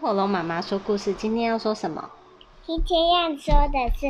[0.00, 2.08] 火龙妈妈说故事，今天要说什么？
[2.64, 4.06] 今天要说的是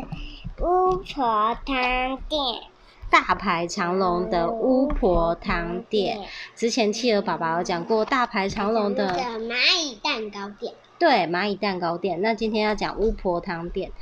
[0.62, 2.40] 巫婆汤店，
[3.10, 6.28] 大排长龙的巫婆汤店。
[6.54, 10.74] 之前企鹅宝宝有讲过大排长龙的蚂蚁蛋糕店。
[10.98, 12.20] 对，蚂蚁蛋糕店。
[12.20, 13.92] 那今天要讲巫婆汤店。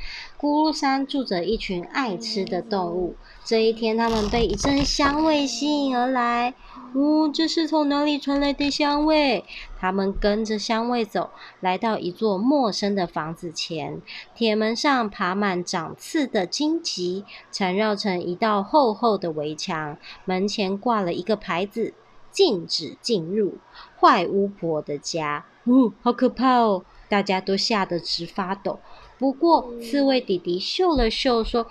[0.41, 3.15] 咕噜山住着一群爱吃的动物。
[3.45, 6.55] 这一天，他们被一阵香味吸引而来。
[6.95, 9.45] 呜、哦，这是从哪里传来的香味？
[9.79, 11.29] 他们跟着香味走，
[11.61, 14.01] 来到一座陌生的房子前。
[14.35, 19.99] 铁门上爬满长刺的荆棘，缠绕成一道厚厚的围墙。
[20.25, 21.93] 门前挂了一个牌子
[22.33, 23.59] ：“禁止进入，
[24.01, 26.85] 坏巫婆的家。”哦，好可怕哦！
[27.09, 28.81] 大家都吓得直发抖。
[29.19, 31.67] 不过，刺猬弟弟嗅了嗅，说。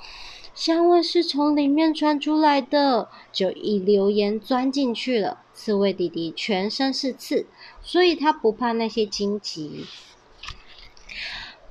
[0.54, 5.40] 香味是从里面传出来的，就一溜烟钻进去了。
[5.54, 7.46] 刺猬弟弟全身是刺，
[7.82, 9.86] 所以他不怕那些荆棘。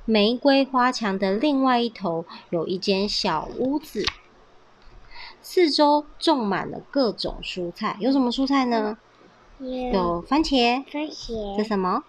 [0.05, 4.05] 玫瑰花墙的另外一头有一间小屋子，
[5.41, 7.97] 四周种满了各种蔬菜。
[7.99, 8.99] 有什么蔬菜呢？
[9.57, 10.83] 有番茄。
[10.91, 11.57] 番茄。
[11.57, 12.03] 这什么？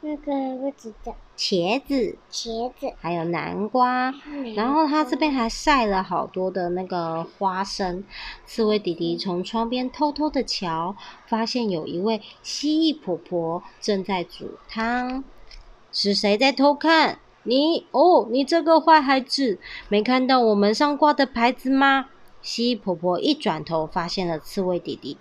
[0.00, 1.16] 那个不知道。
[1.36, 8.04] 茄子，茄子，还有南瓜，南瓜，然后它这边还晒了好多的那个花生。
[8.46, 15.24] 刺猬弟弟从窗边偷偷的瞧，发现有一位蜥蜴婆婆正在煮汤。
[15.92, 17.18] 是谁在偷看？
[17.42, 19.58] 你哦，你这个坏孩子，
[19.88, 22.06] 没看到我门上挂的牌子吗？
[22.42, 25.16] 蜥蜴婆婆一转头，发现了刺猬弟弟。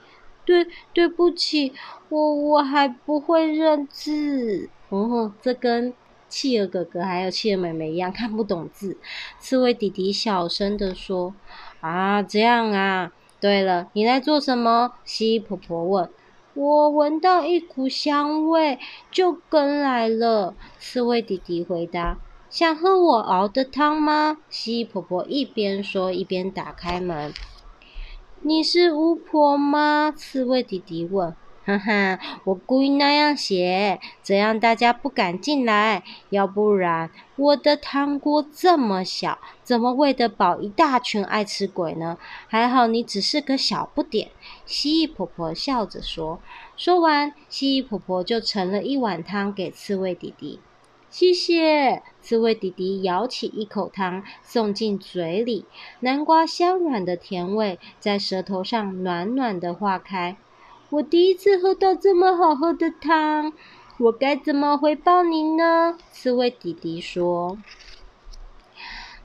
[0.45, 1.73] 对，对不起，
[2.09, 4.69] 我我还不会认字。
[4.89, 5.93] 嗯哼，这跟。
[6.27, 8.97] 企鹅哥哥还有企鹅妹妹一样看不懂字，
[9.39, 11.33] 刺猬弟弟小声的说
[11.79, 13.13] ：“啊，这样啊。
[13.39, 16.09] 对了，你来做什么？”蜥蜴婆婆问。
[16.55, 18.79] “我闻到一股香味，
[19.11, 22.17] 就跟来了。”刺猬弟弟回答。
[22.49, 27.31] “想喝我熬的汤吗？”蜥蜴婆婆一边说一边打开门。
[28.47, 31.35] “你是巫婆吗？”刺猬弟弟问。
[31.65, 36.03] 哈哈，我故意那样写，这样大家不敢进来。
[36.29, 42.19] 要不然，我的汤锅这么小，怎么喂得饱一大群爱吃鬼呢？
[42.45, 44.29] 还好你只是个小不点。
[44.67, 46.39] 蜥蜴婆婆笑着说。
[46.77, 50.59] 说完，蜥蜴婆婆就盛了一碗汤给刺猬弟弟。
[51.17, 52.03] 谢谢。
[52.21, 55.63] 刺猬弟弟舀起一口汤，送进嘴里，
[56.01, 60.35] 南瓜香软的甜味在舌头上暖暖的化开。
[60.89, 63.53] 我第一次喝到这么好喝的汤，
[63.97, 65.97] 我该怎么回报您呢？
[66.11, 67.57] 刺猬弟弟说。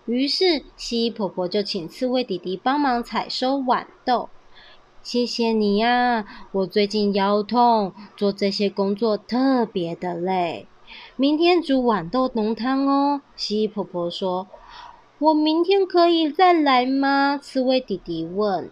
[0.06, 4.29] 于是蜥蜴婆婆就请刺猬弟弟帮忙采收豌豆。
[5.03, 10.69] 谢谢你呀，我最近腰痛，做这些工作特别的累。
[11.20, 13.20] 明天煮豌豆浓汤哦。
[13.36, 14.47] 蜥蜴婆婆说。
[15.19, 17.36] 我明天可以再来吗？
[17.36, 18.70] 刺猬弟弟问。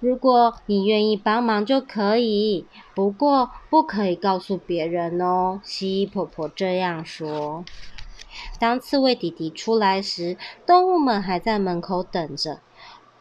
[0.00, 5.60] 如果你愿意帮忙就可以，不过不可以告诉别人哦。
[5.62, 7.64] 蜥蜴婆婆这样说。
[8.58, 10.36] 当刺猬弟弟出来时，
[10.66, 12.58] 动物们还在门口等着。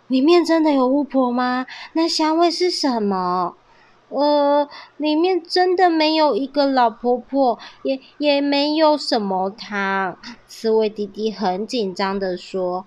[0.08, 1.68] 里面真的有巫婆吗？
[1.94, 3.54] 那香味是什么？
[4.10, 4.68] 呃，
[4.98, 10.18] 里面真的没有一个老婆婆，也也没有什么汤。
[10.48, 12.86] 刺猬弟弟很紧张的说。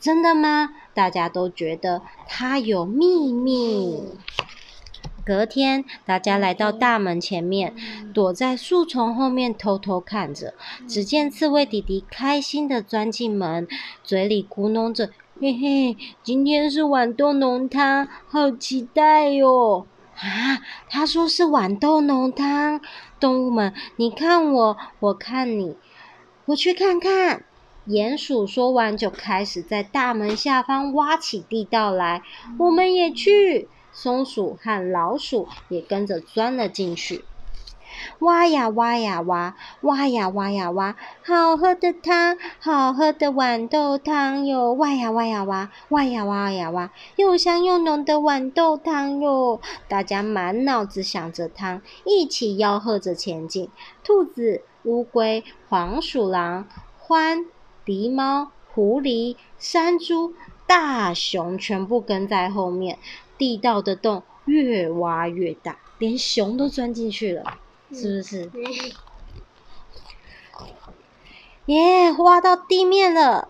[0.00, 0.70] 真的吗？
[0.94, 4.00] 大家都觉得他有秘密。
[5.26, 7.74] 隔天，大家来到大门前面，
[8.14, 10.54] 躲在树丛后面偷偷看着。
[10.86, 13.66] 只见刺猬弟弟开心的钻进门，
[14.04, 19.84] 嘴里咕哝着：“嘿嘿，今天是豌豆浓汤，好期待哟！”
[20.20, 22.80] 啊，他说是豌豆浓汤。
[23.20, 25.76] 动物们，你看我，我看你，
[26.46, 27.44] 我去看看。
[27.86, 32.22] 鼹鼠说完，就开始在大门下方挖起地道来。
[32.58, 33.68] 我们也去。
[33.90, 37.24] 松鼠和老鼠也跟着钻了进去。
[38.20, 44.72] 挖呀挖呀挖，挖呀挖呀挖，好喝的汤，好喝的豌豆汤哟！
[44.72, 49.60] 挖呀挖呀挖，挖呀挖呀挖，又香又浓的豌豆汤哟！
[49.88, 53.70] 大家满脑子想着汤，一起吆喝着前进。
[54.02, 56.66] 兔子、乌龟、黄鼠狼、
[57.06, 57.46] 獾。
[57.86, 60.34] 狸猫、狐狸、山猪、
[60.66, 62.98] 大熊全部跟在后面，
[63.38, 67.56] 地道的洞越挖越大，连熊都钻进去了，
[67.92, 68.50] 是不是？
[71.66, 73.48] 耶，挖到地面了！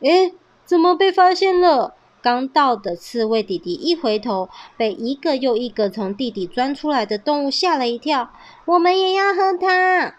[0.00, 0.34] 诶，
[0.64, 1.94] 怎么被发现了？
[2.22, 8.30] 刚到的刺猬弟弟一回头，被一个又一个从地底钻出来的动物吓了一跳。
[8.66, 10.14] 我们也要喝汤。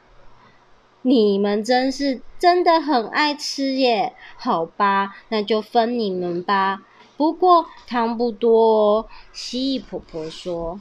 [1.04, 4.16] 你们真是真的很爱吃耶！
[4.36, 6.82] 好吧，那就分你们吧。
[7.18, 9.06] 不过汤不多哦。
[9.32, 10.80] 蜥蜴婆婆说：“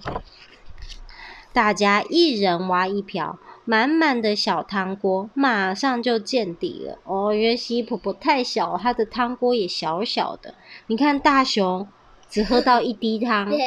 [1.53, 10.55] 大家一人挖一瓢，满满的小汤锅马上就见底了。”哦，因为蜥蜴婆婆太小，她的汤锅也小小的。
[10.87, 11.89] 你看大熊
[12.29, 13.51] 只喝到一滴汤。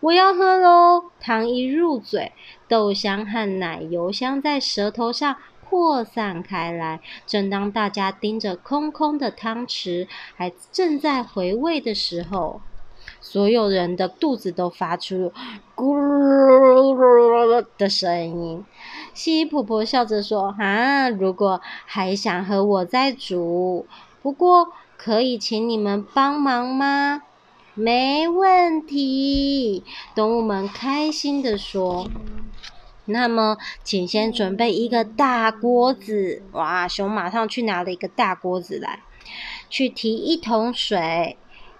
[0.00, 1.04] 我要喝喽！
[1.18, 2.32] 汤一入嘴，
[2.68, 5.36] 豆香和奶油香在舌头上
[5.68, 7.00] 扩散开来。
[7.26, 10.06] 正当大家盯着空空的汤匙，
[10.36, 12.60] 还正在回味的时候，
[13.22, 15.32] 所有人的肚子都发出
[15.74, 16.05] 咕噜噜
[17.78, 18.64] 的声音。
[19.14, 23.86] 蜥蜴婆婆笑着说：“啊，如果还想和，我再煮。
[24.22, 27.22] 不过，可以请你们帮忙吗？”
[27.78, 29.84] 没问题，
[30.14, 32.08] 动物们开心地说。
[33.04, 36.42] 那么，请先准备一个大锅子。
[36.52, 39.00] 哇，熊马上去拿了一个大锅子来，
[39.68, 41.36] 去提一桶水。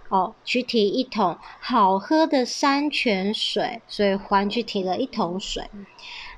[0.08, 3.80] 哦，去提一桶好喝的山泉水。
[3.88, 5.70] 所以，欢去提了一桶水。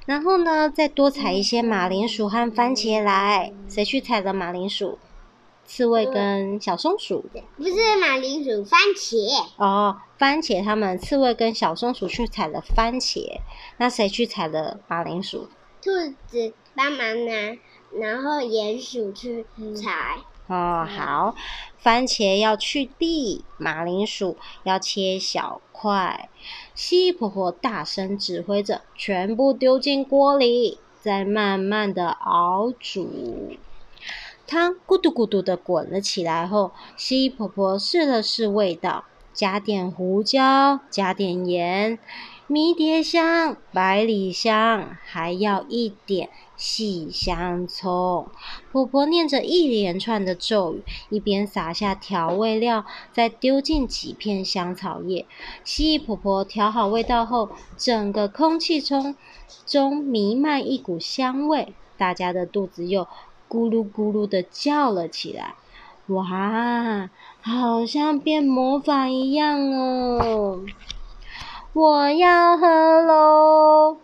[0.06, 3.53] 然后呢，再多采一些马铃薯和番茄来。
[3.69, 4.99] 谁去采了马铃薯？
[5.67, 7.26] 刺猬跟小松鼠，
[7.59, 9.44] 不是马铃薯，番茄。
[9.59, 13.41] 哦，番茄，他们刺猬跟小松鼠去采了番茄，
[13.76, 15.50] 那谁去采了马铃薯？
[15.82, 15.91] 兔
[16.26, 17.59] 子帮忙拿，
[17.96, 19.44] 然后鼹鼠去
[19.75, 20.19] 采。
[20.46, 21.35] 哦，好，
[21.79, 26.31] 番茄要去蒂，马铃薯要切小块。
[26.75, 33.56] 蜥蜴婆婆大声指挥着，全部丢进锅里，再慢慢的熬煮。
[34.46, 39.05] 汤咕嘟咕嘟的滚了起来后，蜥蜴婆婆试了试味道，
[39.35, 41.99] 加点胡椒，加点盐，
[42.46, 48.26] 迷迭香、百里香，还要一点细香葱。
[48.70, 55.25] 婆婆念着一连串的咒语，一边撒下调味料，再丢进几片香草叶。
[55.64, 59.16] 蜥蜴婆婆调好味道后，整个空气中
[59.64, 63.04] 中弥漫一股香味，大家的肚子又
[63.49, 65.54] 咕噜咕噜的叫了起来，
[66.08, 67.08] 哇，
[67.40, 70.61] 好像变魔法一样哦！
[71.72, 72.66] 我要喝
[73.02, 73.99] 喽！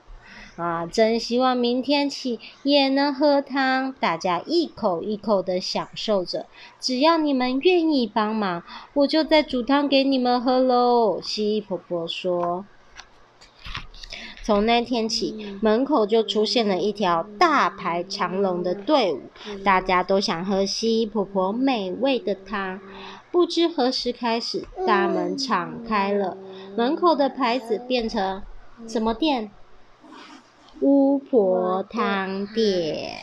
[0.56, 6.46] 啊，真希望明天起也能喝汤，大家一口一口的享受着。
[6.78, 8.62] 只要你们愿意帮忙，
[8.92, 11.20] 我就再煮汤给你们喝喽。
[11.20, 12.64] 蜥蜴婆婆说。
[14.44, 19.22] 从那天起，门口就出现了一条大排长龙的队伍，
[19.64, 22.78] 大家都想喝蜥蜴婆婆美味的汤。
[23.32, 26.36] 不知何时开始，大门敞开了，
[26.76, 28.42] 门口的牌子变成
[28.86, 29.50] 什么店？
[30.80, 33.18] 巫婆汤店。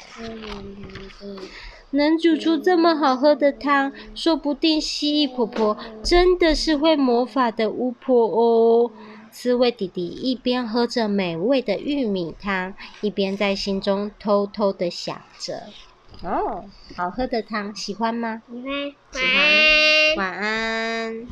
[1.94, 8.92] 能煮出这么好喝的汤，说不定蜥蜴婆婆真的是会魔法的巫婆哦。
[9.30, 15.64] 刺猬弟弟一边喝着美味的玉米汤，一边在心中偷偷的想着
[16.24, 16.64] ：“哦，
[16.96, 18.92] 好喝的汤，喜欢吗？”“喜欢。
[19.12, 20.16] ”“喜欢。
[20.18, 21.28] ”“晚安。”